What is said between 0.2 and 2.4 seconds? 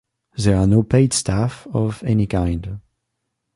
There are no paid staff of any